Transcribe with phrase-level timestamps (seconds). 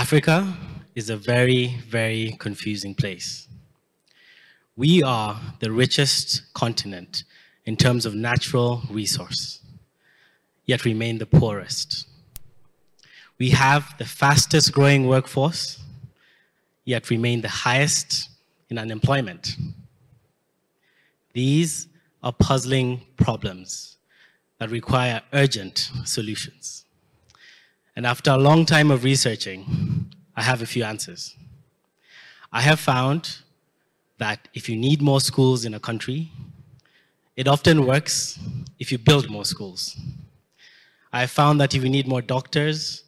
[0.00, 0.56] Africa
[0.94, 3.46] is a very, very confusing place.
[4.74, 7.24] We are the richest continent
[7.66, 9.60] in terms of natural resource,
[10.64, 12.06] yet remain the poorest.
[13.38, 15.78] We have the fastest growing workforce,
[16.86, 18.30] yet remain the highest
[18.70, 19.54] in unemployment.
[21.34, 21.88] These
[22.22, 23.98] are puzzling problems
[24.60, 26.86] that require urgent solutions.
[27.96, 31.36] And after a long time of researching, I have a few answers.
[32.52, 33.38] I have found
[34.18, 36.30] that if you need more schools in a country,
[37.36, 38.38] it often works
[38.78, 39.96] if you build more schools.
[41.12, 43.04] I have found that if you need more doctors,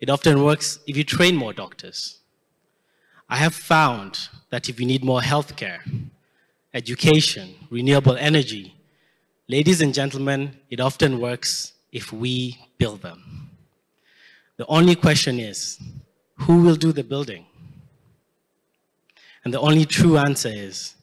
[0.00, 2.18] it often works if you train more doctors.
[3.28, 5.80] I have found that if you need more healthcare,
[6.74, 8.74] education, renewable energy,
[9.48, 13.50] ladies and gentlemen, it often works if we build them.
[14.62, 15.80] The only question is,
[16.36, 17.46] who will do the building?
[19.44, 20.94] And the only true answer is,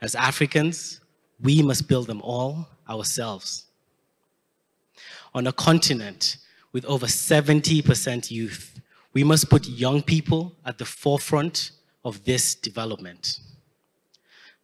[0.00, 1.00] as Africans,
[1.40, 3.66] we must build them all ourselves.
[5.32, 6.38] On a continent
[6.72, 8.80] with over 70% youth,
[9.12, 11.70] we must put young people at the forefront
[12.04, 13.38] of this development.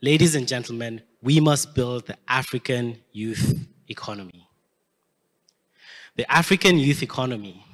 [0.01, 4.49] Ladies and gentlemen, we must build the African youth economy.
[6.17, 7.65] The African youth economy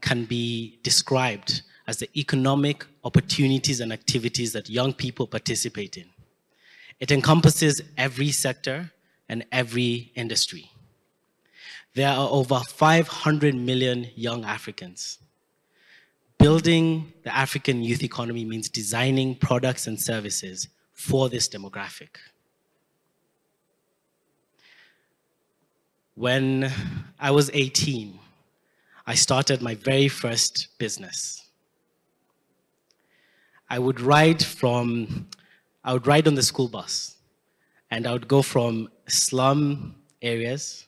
[0.00, 6.08] can be described as the economic opportunities and activities that young people participate in.
[7.00, 8.92] It encompasses every sector
[9.28, 10.70] and every industry.
[11.94, 15.18] There are over 500 million young Africans.
[16.38, 22.16] Building the African youth economy means designing products and services for this demographic.
[26.14, 26.70] When
[27.18, 28.18] I was 18,
[29.10, 31.48] I started my very first business.
[33.68, 35.26] I would ride from,
[35.82, 37.16] I would ride on the school bus
[37.90, 40.86] and I would go from slum areas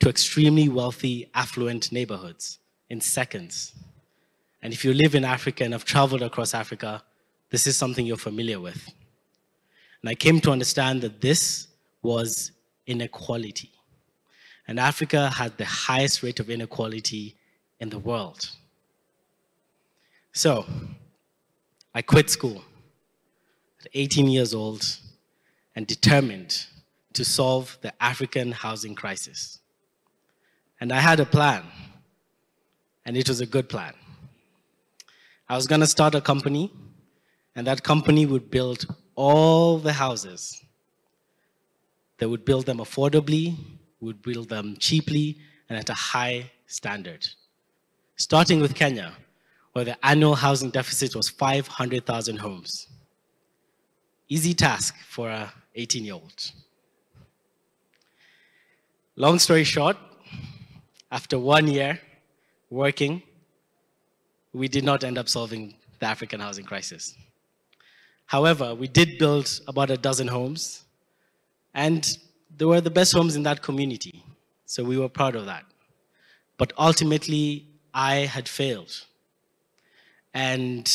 [0.00, 2.58] to extremely wealthy, affluent neighborhoods
[2.90, 3.74] in seconds.
[4.60, 7.00] And if you live in Africa and have traveled across Africa,
[7.50, 8.92] this is something you're familiar with.
[10.00, 11.68] And I came to understand that this
[12.02, 12.50] was
[12.88, 13.70] inequality.
[14.66, 17.36] And Africa had the highest rate of inequality
[17.82, 18.48] in the world.
[20.32, 20.64] So,
[21.92, 22.62] I quit school
[23.80, 24.98] at 18 years old
[25.74, 26.66] and determined
[27.14, 29.58] to solve the African housing crisis.
[30.80, 31.64] And I had a plan,
[33.04, 33.94] and it was a good plan.
[35.48, 36.70] I was going to start a company,
[37.56, 40.64] and that company would build all the houses.
[42.18, 43.56] They would build them affordably,
[44.00, 45.38] would build them cheaply,
[45.68, 47.26] and at a high standard
[48.16, 49.12] starting with Kenya,
[49.72, 52.88] where the annual housing deficit was 500,000 homes.
[54.28, 56.52] Easy task for a 18-year-old.
[59.16, 59.96] Long story short,
[61.10, 62.00] after one year
[62.70, 63.22] working,
[64.52, 67.14] we did not end up solving the African housing crisis.
[68.26, 70.84] However, we did build about a dozen homes,
[71.74, 72.18] and
[72.56, 74.24] they were the best homes in that community,
[74.64, 75.64] so we were proud of that.
[76.56, 79.04] But ultimately, I had failed.
[80.34, 80.90] And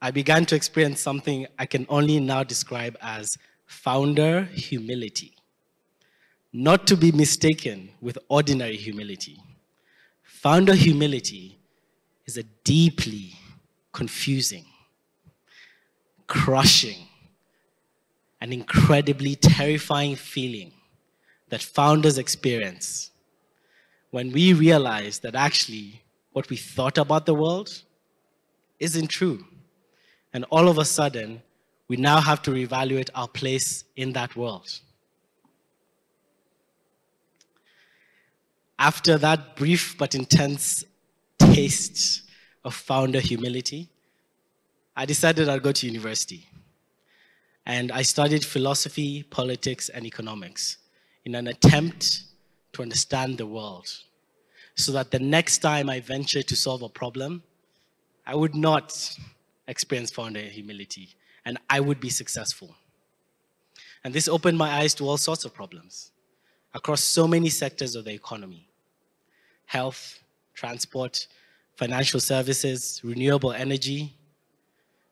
[0.00, 3.36] I began to experience something I can only now describe as
[3.66, 5.34] founder humility.
[6.52, 9.38] Not to be mistaken with ordinary humility.
[10.22, 11.58] Founder humility
[12.26, 13.34] is a deeply
[13.92, 14.64] confusing,
[16.26, 17.06] crushing,
[18.40, 20.72] and incredibly terrifying feeling
[21.50, 23.10] that founders experience
[24.10, 26.02] when we realize that actually
[26.32, 27.82] what we thought about the world
[28.78, 29.44] isn't true.
[30.32, 31.42] And all of a sudden,
[31.88, 34.80] we now have to reevaluate our place in that world.
[38.78, 40.84] After that brief but intense
[41.38, 42.22] taste
[42.64, 43.90] of founder humility,
[44.96, 46.46] I decided I'd go to university.
[47.66, 50.78] And I studied philosophy, politics, and economics
[51.24, 52.22] in an attempt
[52.72, 53.88] to understand the world
[54.84, 57.42] so that the next time I venture to solve a problem,
[58.26, 59.16] I would not
[59.68, 61.10] experience founder humility
[61.44, 62.74] and I would be successful.
[64.04, 66.10] And this opened my eyes to all sorts of problems
[66.74, 68.66] across so many sectors of the economy
[69.66, 70.18] health,
[70.54, 71.28] transport,
[71.76, 74.12] financial services, renewable energy,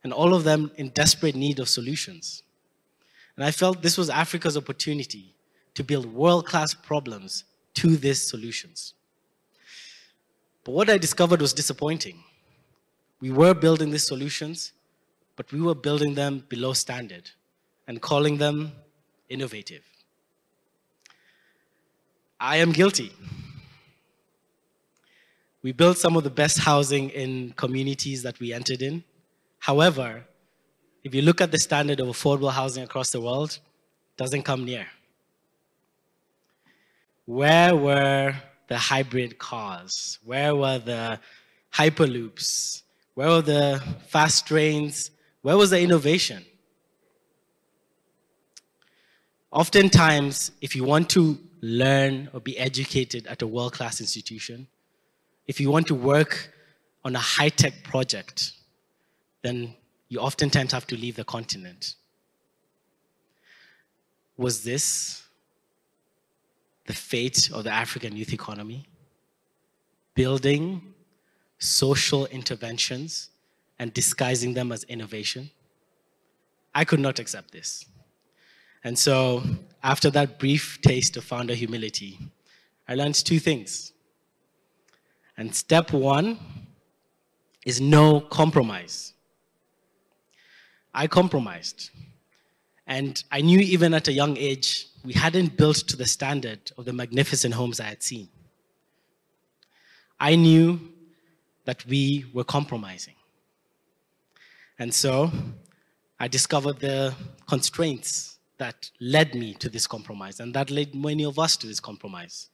[0.03, 2.43] and all of them in desperate need of solutions.
[3.37, 5.35] And I felt this was Africa's opportunity
[5.75, 7.45] to build world class problems
[7.75, 8.95] to these solutions.
[10.69, 12.23] But what I discovered was disappointing.
[13.23, 14.73] we were building these solutions,
[15.35, 17.31] but we were building them below standard
[17.87, 18.73] and calling them
[19.31, 19.83] innovative.
[22.39, 23.13] I am guilty.
[25.63, 29.05] We built some of the best housing in communities that we entered in.
[29.61, 30.27] However,
[31.03, 33.59] if you look at the standard of affordable housing across the world,
[34.19, 34.87] doesn't come near.
[37.25, 38.35] Where were
[38.69, 40.19] the hybrid cars?
[40.25, 41.19] Where were the
[41.75, 42.83] hyperloops?
[43.15, 45.11] Where were the fast trains?
[45.43, 46.45] Where was the innovation?
[49.51, 54.69] Oftentimes, if you want to learn or be educated at a world class institution,
[55.47, 56.53] if you want to work
[57.05, 58.53] on a high tech project,
[59.43, 59.75] then
[60.09, 61.95] you oftentimes have to leave the continent.
[64.37, 65.23] Was this
[66.89, 68.89] the fate of the African youth economy?
[70.15, 70.95] Building
[71.59, 73.31] social interventions
[73.79, 75.51] and disguising them as innovation?
[76.75, 77.85] I could not accept this.
[78.85, 79.43] And so,
[79.83, 82.19] after that brief taste of founder humility,
[82.89, 83.93] I learned two things.
[85.37, 86.39] And step one
[87.67, 89.13] is no compromise.
[90.95, 91.91] I compromised.
[92.87, 96.85] And I knew even at a young age, we hadn't built to the standard of
[96.85, 98.29] the magnificent homes I had seen.
[100.21, 100.79] I knew
[101.65, 103.15] that we were compromising.
[104.79, 105.33] And so
[106.21, 107.15] I discovered the
[107.49, 111.81] constraints that led me to this compromise and that led many of us to this
[111.81, 112.51] compromise.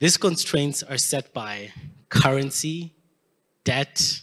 [0.00, 1.72] These constraints are set by
[2.08, 2.92] currency,
[3.62, 4.20] debt,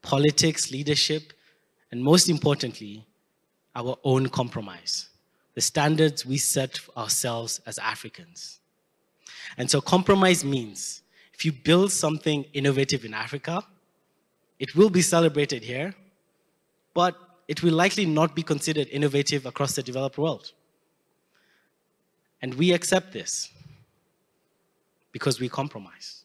[0.00, 1.32] politics, leadership,
[1.90, 3.04] and most importantly,
[3.74, 5.08] our own compromise,
[5.58, 8.60] the standards we set ourselves as Africans.
[9.56, 11.02] And so, compromise means
[11.34, 13.64] if you build something innovative in Africa,
[14.60, 15.96] it will be celebrated here,
[16.94, 17.16] but
[17.48, 20.52] it will likely not be considered innovative across the developed world.
[22.40, 23.50] And we accept this
[25.10, 26.22] because we compromise.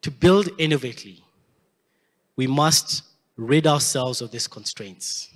[0.00, 1.20] To build innovatively,
[2.36, 3.02] we must
[3.36, 5.28] rid ourselves of these constraints.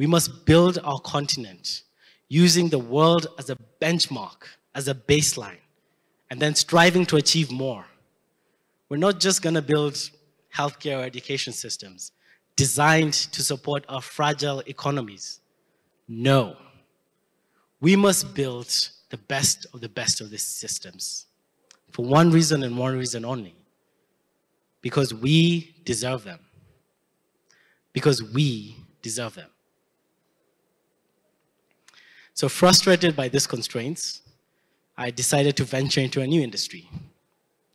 [0.00, 1.82] We must build our continent
[2.30, 4.44] using the world as a benchmark,
[4.74, 5.60] as a baseline,
[6.30, 7.84] and then striving to achieve more.
[8.88, 9.96] We're not just going to build
[10.56, 12.12] healthcare or education systems
[12.56, 15.40] designed to support our fragile economies.
[16.08, 16.56] No.
[17.82, 18.74] We must build
[19.10, 21.26] the best of the best of these systems
[21.92, 23.54] for one reason and one reason only
[24.80, 26.40] because we deserve them
[27.92, 29.50] because we deserve them.
[32.40, 34.22] So, frustrated by these constraints,
[34.96, 36.88] I decided to venture into a new industry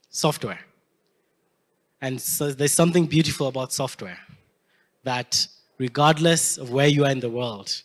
[0.09, 0.61] software.
[2.01, 4.17] And so, there's something beautiful about software
[5.03, 5.47] that,
[5.77, 7.83] regardless of where you are in the world,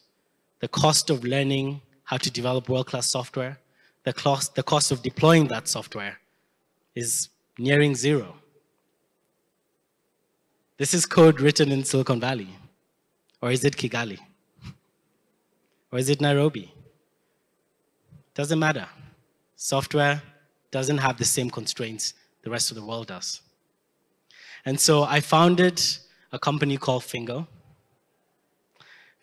[0.60, 3.58] the cost of learning how to develop world class software,
[4.04, 6.16] the cost, the cost of deploying that software
[6.94, 7.28] is
[7.58, 8.36] nearing zero.
[10.78, 12.48] This is code written in Silicon Valley.
[13.42, 14.18] Or is it Kigali?
[15.92, 16.72] Or is it Nairobi?
[18.34, 18.88] Doesn't matter.
[19.56, 20.22] Software
[20.70, 23.42] doesn't have the same constraints the rest of the world does.
[24.64, 25.82] And so I founded
[26.32, 27.46] a company called Fingo.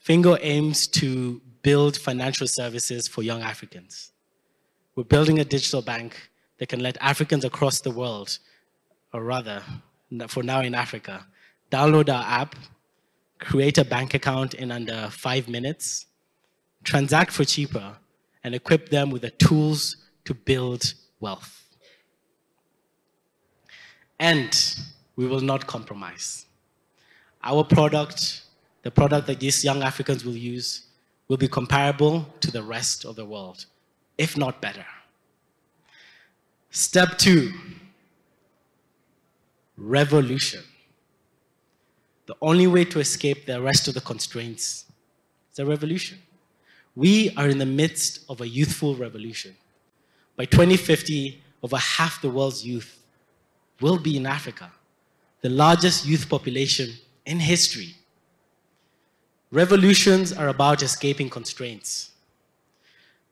[0.04, 4.12] Fingo aims to build financial services for young Africans.
[4.96, 8.40] We're building a digital bank that can let Africans across the world,
[9.14, 9.62] or rather,
[10.28, 11.26] for now in Africa,
[11.72, 12.56] download our app,
[13.40, 16.07] create a bank account in under five minutes,
[16.84, 17.98] transact for cheaper,
[18.44, 21.66] and equip them with the tools to build wealth.
[24.20, 24.58] And
[25.16, 26.46] we will not compromise.
[27.44, 28.44] Our product,
[28.84, 30.84] the product that these young Africans will use,
[31.28, 33.66] will be comparable to the rest of the world,
[34.18, 34.86] if not better.
[36.72, 37.52] Step two
[39.78, 40.64] revolution.
[42.26, 44.86] The only way to escape the rest of the constraints
[45.52, 46.20] is a revolution.
[46.98, 49.56] We are in the midst of a youthful revolution.
[50.36, 52.98] By 2050, over half the world's youth
[53.80, 54.72] will be in Africa,
[55.42, 56.90] the largest youth population
[57.28, 57.94] in history.
[59.52, 62.10] Revolutions are about escaping constraints.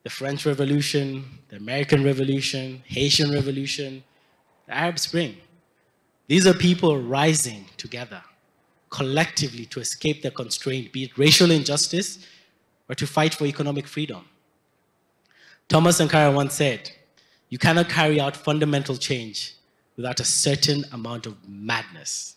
[0.03, 4.03] The French Revolution, the American Revolution, Haitian Revolution,
[4.67, 5.37] the Arab Spring.
[6.27, 8.21] These are people rising together
[8.91, 12.19] collectively to escape their constraint, be it racial injustice
[12.89, 14.25] or to fight for economic freedom.
[15.67, 16.91] Thomas Sankara once said,
[17.49, 19.55] You cannot carry out fundamental change
[19.95, 22.35] without a certain amount of madness.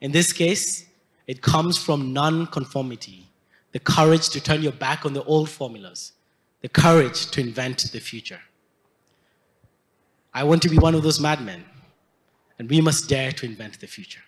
[0.00, 0.86] In this case,
[1.26, 3.28] it comes from non-conformity,
[3.72, 6.12] the courage to turn your back on the old formulas,
[6.60, 8.40] the courage to invent the future.
[10.32, 11.64] I want to be one of those madmen,
[12.58, 14.22] and we must dare to invent the future.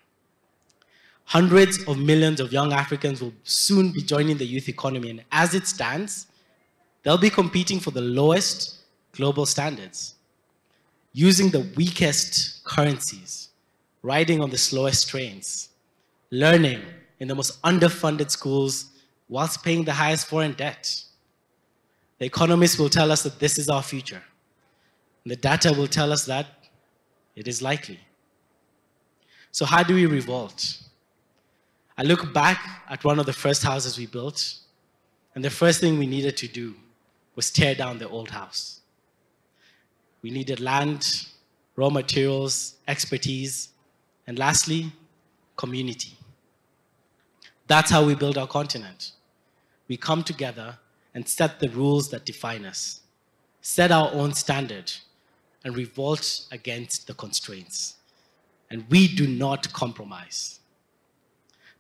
[1.25, 5.55] Hundreds of millions of young Africans will soon be joining the youth economy, and as
[5.55, 6.27] it stands,
[7.03, 8.81] they'll be competing for the lowest
[9.13, 10.15] global standards,
[11.13, 13.49] using the weakest currencies,
[14.03, 15.69] riding on the slowest trains,
[16.31, 16.81] learning
[17.21, 18.87] in the most underfunded schools
[19.29, 21.05] whilst paying the highest foreign debt.
[22.19, 24.23] The economists will tell us that this is our future.
[25.25, 26.47] And the data will tell us that
[27.37, 28.01] it is likely.
[29.51, 30.79] So how do we revolt?
[31.97, 34.55] I look back at one of the first houses we built,
[35.35, 36.75] and the first thing we needed to do
[37.35, 38.81] was tear down the old house.
[40.23, 41.27] We needed land,
[41.77, 43.71] raw materials, expertise,
[44.27, 44.93] and lastly,
[45.57, 46.17] community.
[47.67, 49.13] That's how we build our continent.
[49.89, 50.79] We come together
[51.15, 53.01] and set the rules that define us,
[53.61, 54.93] set our own standard,
[55.65, 57.97] and revolt against the constraints.
[58.71, 60.61] And we do not compromise.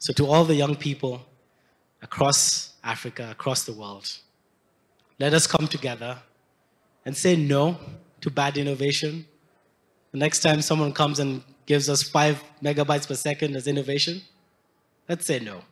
[0.02, 1.24] So, to all the young people
[2.02, 4.10] across Africa, across the world,
[5.20, 6.18] let us come together
[7.06, 7.78] and say no
[8.20, 9.24] to bad innovation.
[10.10, 14.22] The next time someone comes and gives us five megabytes per second as innovation,
[15.08, 15.62] let's say no.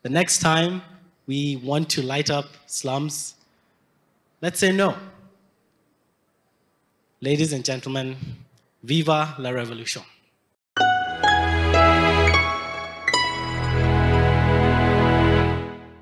[0.00, 0.80] The next time
[1.26, 3.34] we want to light up slums,
[4.40, 4.96] let's say no.
[7.20, 8.16] Ladies and gentlemen,
[8.82, 10.02] viva la revolution.